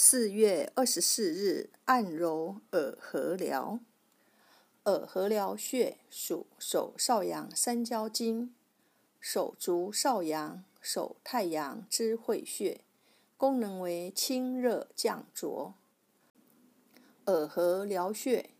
[0.00, 3.80] 四月二十四日，按揉耳合髎。
[4.84, 8.54] 耳合髎穴属手少阳三焦经，
[9.18, 12.82] 手足少阳、手太阳之会穴，
[13.36, 15.74] 功能为清热降浊。
[17.26, 18.50] 耳合髎穴，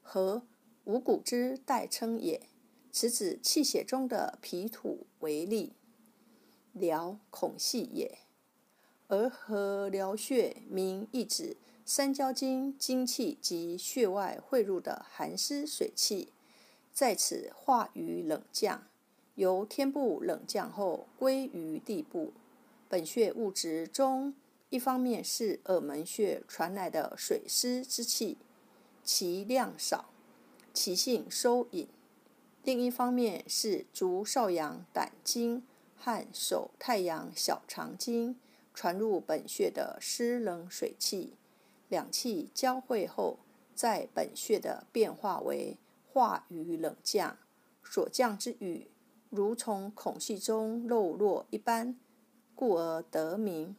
[0.00, 0.46] 合
[0.84, 2.48] 五谷之代称也。
[2.90, 5.74] 此指气血中的脾土为例，
[6.74, 8.20] 髎孔隙也。
[9.08, 16.32] 而合髎穴名意指三焦经精气及穴外汇入的寒湿水气，
[16.92, 18.82] 在此化于冷降，
[19.36, 22.32] 由天部冷降后归于地部。
[22.88, 24.34] 本穴物质中，
[24.70, 28.36] 一方面是耳门穴传来的水湿之气，
[29.04, 30.06] 其量少，
[30.74, 31.86] 其性收引；
[32.64, 35.64] 另一方面是足少阳胆经
[35.96, 38.36] 和手太阳小肠经。
[38.76, 41.32] 传入本穴的湿冷水气，
[41.88, 43.38] 两气交汇后，
[43.74, 45.78] 在本穴的变化为
[46.12, 47.38] 化雨冷降，
[47.82, 48.90] 所降之雨
[49.30, 51.98] 如从孔隙中漏落一般，
[52.54, 53.74] 故而得名。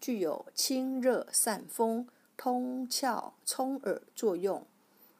[0.00, 4.64] 具有清热散风、通窍聪耳作用。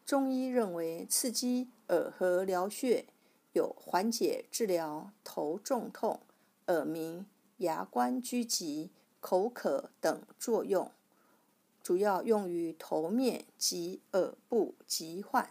[0.07, 3.05] 中医认为，刺激耳和髎穴
[3.55, 6.21] 有缓解治疗头重痛、
[6.69, 8.91] 耳鸣、牙关拘急。
[9.21, 10.91] 口渴等作用，
[11.83, 15.51] 主要用于头面及耳部疾患，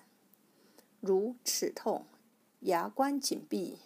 [1.01, 2.05] 如齿痛、
[2.61, 3.77] 牙关紧闭、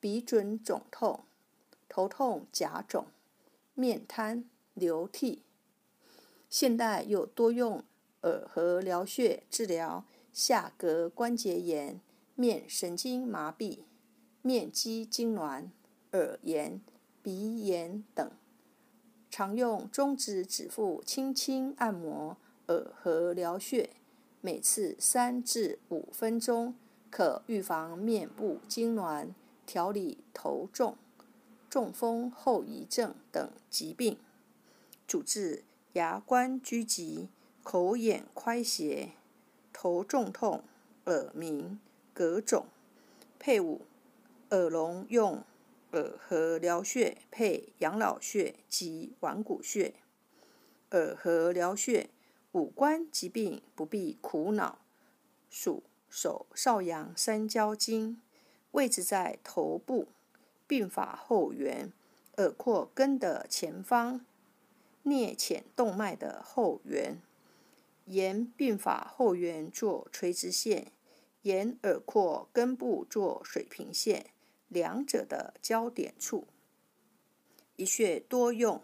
[0.00, 1.24] 鼻准肿痛、
[1.88, 3.06] 头痛甲肿、
[3.74, 5.42] 面瘫、流涕。
[6.48, 7.82] 现代又多用
[8.22, 12.00] 耳合髎穴治疗下颌关节炎、
[12.36, 13.80] 面神经麻痹、
[14.40, 15.68] 面肌痉挛、
[16.12, 16.80] 耳炎、
[17.22, 18.30] 鼻炎等。
[19.36, 22.36] 常用中指指腹轻轻按摩
[22.68, 23.90] 耳和髎穴，
[24.40, 26.76] 每次三至五分钟，
[27.10, 29.30] 可预防面部痉挛、
[29.66, 30.96] 调理头重、
[31.68, 34.16] 中风后遗症等疾病，
[35.08, 37.28] 主治牙关拘急、
[37.64, 39.14] 口眼歪斜、
[39.72, 40.62] 头重痛、
[41.06, 41.80] 耳鸣、
[42.14, 42.66] 膈肿。
[43.40, 43.80] 配伍
[44.50, 45.42] 耳聋用。
[45.94, 49.94] 耳合髎穴配养老穴及腕骨穴。
[50.90, 52.10] 耳合髎穴
[52.50, 54.80] 五官疾病不必苦恼，
[55.48, 58.20] 属手少阳三焦经，
[58.72, 60.08] 位置在头部
[60.66, 61.92] 鬓发后缘，
[62.38, 64.26] 耳廓根的前方，
[65.04, 67.20] 颞浅动脉的后缘。
[68.06, 70.90] 沿鬓发后缘做垂直线，
[71.42, 74.26] 沿耳廓根部做水平线。
[74.74, 76.48] 两者的交点处，
[77.76, 78.82] 一穴多用：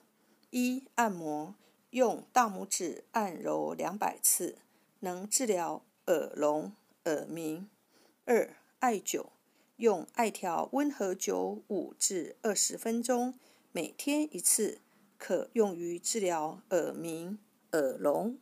[0.50, 1.56] 一、按摩，
[1.90, 4.58] 用大拇指按揉两百次，
[5.00, 6.72] 能治疗耳聋、
[7.06, 7.66] 耳鸣；
[8.24, 9.26] 二、艾灸，
[9.76, 13.34] 用艾条温和灸五至二十分钟，
[13.72, 14.78] 每天一次，
[15.18, 17.40] 可用于治疗耳鸣、
[17.72, 18.38] 耳聋。